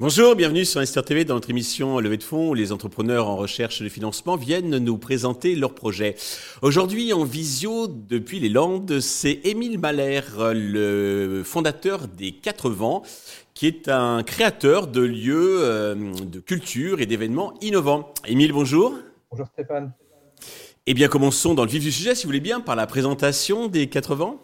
[0.00, 3.34] Bonjour, bienvenue sur Esther TV dans notre émission Levée de fonds où les entrepreneurs en
[3.34, 6.14] recherche de financement viennent nous présenter leurs projets.
[6.62, 10.20] Aujourd'hui en visio depuis les Landes, c'est Émile Malher,
[10.54, 13.02] le fondateur des Quatre Vents,
[13.54, 18.14] qui est un créateur de lieux euh, de culture et d'événements innovants.
[18.24, 18.94] Émile, bonjour.
[19.32, 19.92] Bonjour Stéphane.
[20.90, 23.68] Eh bien, commençons dans le vif du sujet, si vous voulez bien, par la présentation
[23.68, 24.38] des Quatre Vents.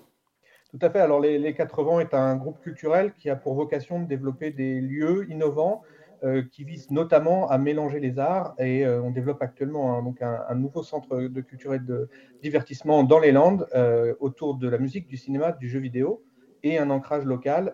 [0.70, 1.00] Tout à fait.
[1.00, 4.78] Alors, les, les 80 est un groupe culturel qui a pour vocation de développer des
[4.82, 5.80] lieux innovants
[6.22, 8.54] euh, qui visent notamment à mélanger les arts.
[8.58, 12.10] Et euh, on développe actuellement un, donc un, nouveau centre de culture et de
[12.42, 16.26] divertissement dans les Landes euh, autour de la musique, du cinéma, du jeu vidéo
[16.62, 17.72] et un ancrage local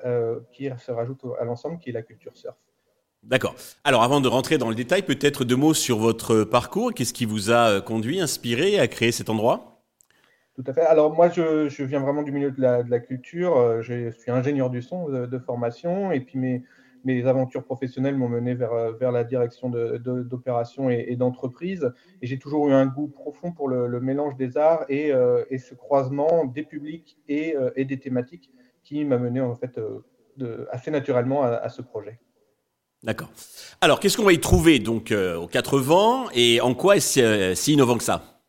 [0.52, 2.56] qui se rajoute à l'ensemble, qui est la culture surf.
[3.22, 3.54] D'accord.
[3.84, 6.94] Alors avant de rentrer dans le détail, peut-être deux mots sur votre parcours.
[6.94, 9.70] Qu'est-ce qui vous a conduit, inspiré à créer cet endroit?
[10.62, 10.82] Tout à fait.
[10.82, 13.56] Alors moi, je, viens vraiment du milieu de la, culture.
[13.56, 18.54] Euh, je suis ingénieur du son de, formation et puis mes, aventures professionnelles m'ont mené
[18.54, 21.90] vers, euh, la direction d'opérations et, d'entreprises.
[22.20, 25.56] Et j'ai toujours eu un goût profond pour le, mélange des arts et, euh, et,
[25.56, 28.50] ce croisement des publics et, et des thématiques
[28.82, 29.80] qui m'a mené en fait
[30.70, 32.18] assez naturellement à, ce projet.
[33.02, 33.30] D'accord.
[33.80, 37.72] Alors, qu'est-ce qu'on va y trouver donc aux quatre vents et en quoi est-ce si
[37.72, 38.40] innovant que ça?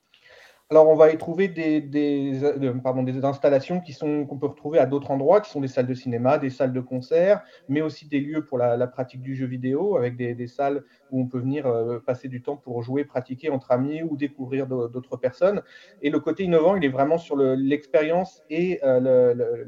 [0.72, 5.12] Alors, on va y trouver euh, des installations qui sont qu'on peut retrouver à d'autres
[5.12, 8.46] endroits, qui sont des salles de cinéma, des salles de concert, mais aussi des lieux
[8.46, 12.30] pour la, pratique du jeu vidéo, avec des, salles où on peut venir euh, passer
[12.30, 15.62] du temps pour jouer, pratiquer entre amis ou découvrir d'autres personnes.
[16.02, 19.68] Et le côté innovant, il est vraiment sur l'expérience et euh, le,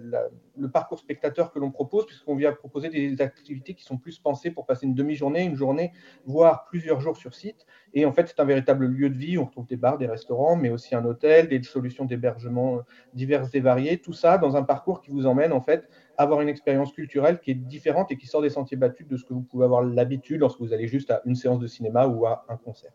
[0.53, 4.52] le parcours spectateur que l'on propose, puisqu'on vient proposer des activités qui sont plus pensées
[4.52, 5.92] pour passer une demi-journée, une journée,
[6.26, 7.66] voire plusieurs jours sur site.
[7.94, 9.38] Et en fait, c'est un véritable lieu de vie.
[9.38, 12.82] On retrouve des bars, des restaurants, mais aussi un hôtel, des solutions d'hébergement
[13.14, 14.00] diverses et variées.
[14.00, 17.40] Tout ça dans un parcours qui vous emmène en fait à avoir une expérience culturelle
[17.40, 19.84] qui est différente et qui sort des sentiers battus de ce que vous pouvez avoir
[19.84, 22.92] l'habitude lorsque vous allez juste à une séance de cinéma ou à un concert.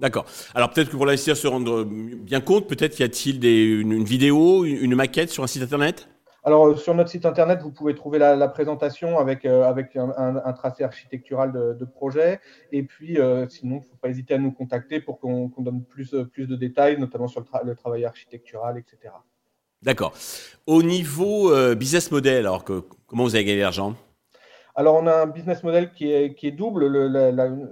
[0.00, 0.26] D'accord.
[0.54, 4.94] Alors peut-être que pour l'investisseur se rendre bien compte, peut-être y a-t-il une, vidéo, une
[4.94, 6.08] maquette sur un site internet?
[6.44, 10.52] Alors, euh, sur notre site internet, vous pouvez trouver la, présentation avec, euh, avec un,
[10.52, 12.40] tracé architectural de, projet.
[12.70, 15.82] Et puis, euh, sinon, il ne faut pas hésiter à nous contacter pour qu'on donne
[15.84, 19.14] plus, plus de détails, notamment sur le, travail architectural, etc.
[19.82, 20.14] D'accord.
[20.66, 23.94] Au niveau business model, alors que, comment vous avez gagné l'argent?
[24.76, 26.82] Alors, on a un business model qui est, double.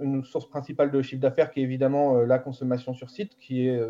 [0.01, 3.81] une source principale de chiffre d'affaires qui est évidemment la consommation sur site, qui est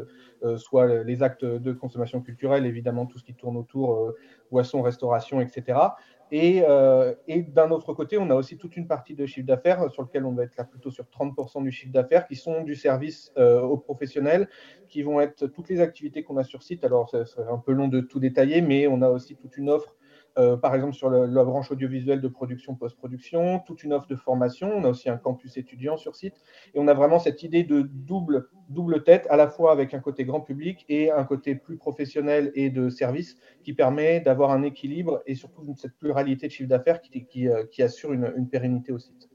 [0.57, 4.13] soit les actes de consommation culturelle, évidemment tout ce qui tourne autour,
[4.49, 5.93] boissons, restauration, etc.
[6.35, 9.91] Et, euh, et d'un autre côté, on a aussi toute une partie de chiffre d'affaires
[9.91, 12.73] sur lequel on va être là plutôt sur 30% du chiffre d'affaires qui sont du
[12.73, 14.49] service euh, aux professionnels,
[14.89, 16.83] qui vont être toutes les activités qu'on a sur site.
[16.85, 19.69] Alors, ce serait un peu long de tout détailler, mais on a aussi toute une
[19.69, 19.95] offre
[20.37, 24.71] euh, par exemple sur la branche audiovisuelle de production post-production, toute une offre de formation.
[24.75, 26.41] On a aussi un campus étudiant sur site.
[26.73, 29.99] Et on a vraiment cette idée de double, double tête, à la fois avec un
[29.99, 34.63] côté grand public et un côté plus professionnel et de service, qui permet d'avoir un
[34.63, 38.99] équilibre et surtout cette pluralité de chiffre d'affaires euh, qui, assure une, une pérennité au
[38.99, 39.32] site.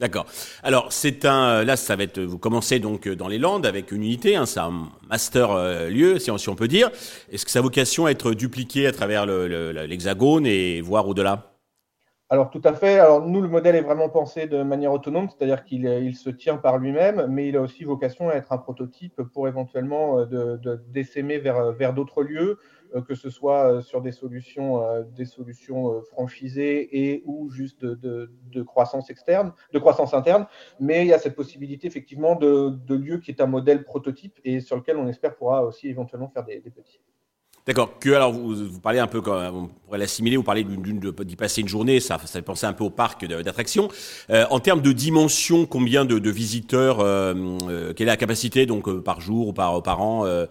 [0.00, 0.26] D'accord.
[0.64, 4.02] Alors c'est un là ça va être vous commencez donc dans les Landes avec une
[4.02, 6.90] unité, hein, c'est un master euh, lieu si on, peut dire.
[7.30, 11.54] Est-ce que sa vocation à être dupliqué à travers l'hexagone et voire au-delà?
[12.28, 12.98] Alors tout à fait.
[12.98, 16.56] Alors nous, le modèle est vraiment pensé de manière autonome, c'est-à-dire qu'il il se tient
[16.56, 20.56] par lui-même, mais il a aussi vocation à être un prototype pour éventuellement euh, de,
[20.56, 24.82] de décémer vers, d'autres lieux, euh, que ce soit euh, sur des solutions,
[25.24, 30.46] solutions franchisées et ou juste de, croissance externe, de croissance interne.
[30.80, 34.60] Mais il y a cette possibilité effectivement de, lieu qui est un modèle prototype et
[34.60, 37.00] sur lequel on espère pourra aussi éventuellement faire des, petits.
[37.66, 37.98] D'accord.
[37.98, 41.98] Que alors vous, parlez un peu, on pourrait l'assimiler, vous parlez d'y passer une journée,
[41.98, 43.88] ça, ça fait penser un peu au parc d'attractions.
[44.30, 47.34] Euh, en termes de dimension, combien de, visiteurs, euh,
[47.68, 50.46] euh, quelle est la capacité donc euh, par jour ou par, an euh, euh,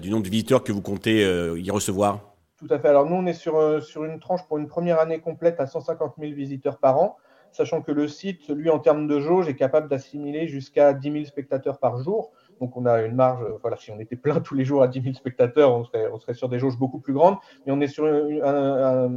[0.00, 1.22] du nombre de visiteurs que vous comptez
[1.56, 2.20] y recevoir?
[2.58, 2.88] Tout à fait.
[2.88, 6.14] Alors nous, on est sur, sur une tranche pour une première année complète à 150
[6.18, 7.16] 000 visiteurs par an,
[7.52, 11.24] sachant que le site, lui, en termes de jauge, est capable d'assimiler jusqu'à 10 000
[11.24, 12.32] spectateurs par jour.
[12.60, 14.88] Donc on a une marge, euh, voilà, si on était plein tous les jours à
[14.88, 17.36] 10 000 spectateurs, on serait, on serait sur des jauges beaucoup plus grandes.
[17.66, 18.04] Mais on est sur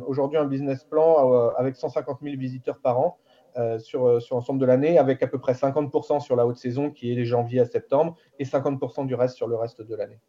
[0.08, 3.18] aujourd'hui un business plan euh, avec 150 000 visiteurs par an.
[3.58, 6.90] Euh, sur, sur l'ensemble de l'année, avec à peu près 50% sur la haute saison
[6.90, 10.20] qui est les janvier à septembre et 50% du reste sur le reste de l'année.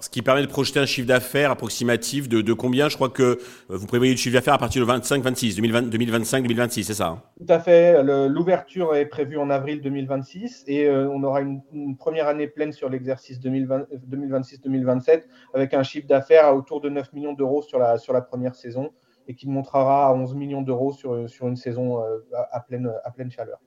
[0.00, 3.36] Ce qui permet de projeter un chiffre d'affaires approximatif de, de, Je crois que euh,
[3.68, 7.22] vous prévoyez le chiffre d'affaires à partir de 25-26, 2025-2026, c'est ça hein?
[7.38, 8.02] Tout à fait.
[8.28, 11.62] L'ouverture est prévue en avril 2026 et euh, on aura une,
[11.96, 15.22] première année pleine sur l'exercice 2026-2027
[15.52, 18.90] avec un chiffre d'affaires autour de 9 millions d'euros sur la, première saison
[19.28, 22.18] et qui montera à 11 millions d'euros sur, une saison euh,
[22.52, 23.58] à pleine chaleur.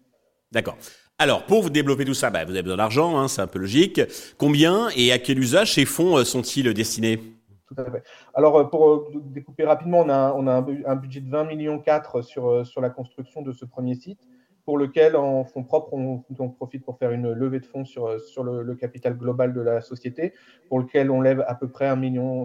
[0.52, 0.78] D'accord.
[1.20, 3.60] Alors, pour vous développer tout ça, bah, vous avez besoin d'argent, hein, c'est un peu
[3.60, 4.02] logique.
[4.38, 7.20] Combien et à quel usage ces fonds euh, sont-ils destinés?
[7.68, 8.04] Tout à fait.
[8.36, 10.10] Alors, euh, pour euh, découper rapidement, on
[10.48, 14.20] a, un, budget de 20 millions 4 sur, sur la construction de ce premier site
[14.68, 18.44] pour lequel, en fonds propres, on, profite pour faire une levée de fonds sur, sur
[18.44, 20.34] le, capital global de la société,
[20.68, 22.44] pour lequel on lève à peu près 1,6 million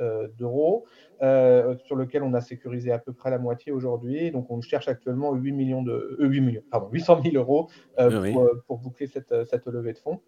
[0.00, 0.84] euh, d'euros,
[1.22, 4.32] euh, sur lequel on a sécurisé à peu près la moitié aujourd'hui.
[4.32, 8.50] Donc, on cherche actuellement 8 millions de, 8 euh, millions, pardon, 800 000 euros pour,
[8.66, 10.18] pour, boucler cette, cette levée de fonds.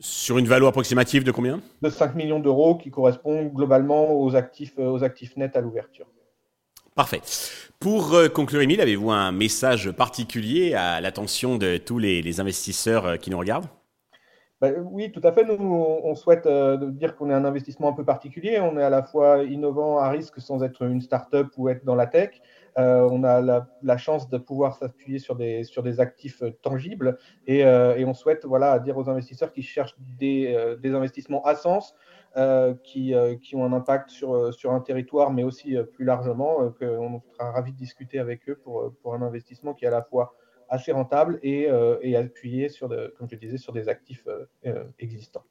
[0.00, 1.62] Sur une valeur approximative de combien?
[1.80, 6.08] De 5 millions d'euros qui correspond globalement aux actifs, aux actifs nets à l'ouverture.
[7.00, 7.22] Parfait.
[7.78, 13.16] Pour euh, conclure, Emile, avez-vous un message particulier à l'attention de tous les, investisseurs euh,
[13.16, 13.68] qui nous regardent?
[14.60, 15.44] Ben, oui, tout à fait.
[15.44, 18.60] Nous, on souhaite euh, dire qu'on est un investissement un peu particulier.
[18.60, 21.94] On est à la fois innovant à risque sans être une start-up ou être dans
[21.94, 22.42] la tech.
[22.76, 23.40] on a
[23.82, 29.08] la, chance de pouvoir s'appuyer sur des, actifs tangibles et, on souhaite voilà, dire aux
[29.08, 30.54] investisseurs qui cherchent des,
[30.84, 31.94] investissements à sens
[32.84, 36.72] qui, euh, qui, ont un impact sur, euh, sur un territoire, mais aussi plus largement,
[36.78, 40.02] qu'on sera ravi de discuter avec eux pour, pour un investissement qui est à la
[40.02, 40.36] fois
[40.68, 41.68] assez rentable et,
[42.02, 42.88] et appuyé, sur
[43.18, 44.24] comme je disais, sur des actifs
[45.00, 45.42] existants.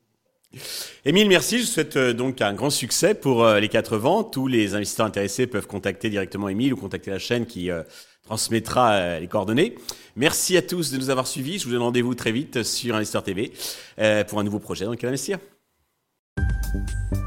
[1.04, 1.60] Émile, merci.
[1.60, 4.24] Je souhaite donc un grand succès pour les quatre vents.
[4.24, 7.70] Tous les investisseurs intéressés peuvent contacter directement Émile ou contacter la chaîne qui
[8.24, 9.76] transmettra les coordonnées.
[10.16, 11.60] Merci à tous de nous avoir suivis.
[11.60, 13.52] Je vous donne rendez-vous très vite sur Investor TV
[14.30, 15.38] pour un nouveau projet dans lequel investir.
[16.72, 17.19] Thank you.